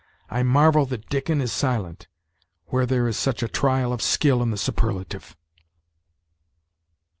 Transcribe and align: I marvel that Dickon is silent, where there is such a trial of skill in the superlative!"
I 0.31 0.41
marvel 0.41 0.87
that 0.87 1.09
Dickon 1.09 1.41
is 1.41 1.51
silent, 1.51 2.07
where 2.69 2.87
there 2.87 3.07
is 3.07 3.17
such 3.17 3.43
a 3.43 3.47
trial 3.47 3.93
of 3.93 4.01
skill 4.01 4.41
in 4.41 4.49
the 4.49 4.57
superlative!" 4.57 5.37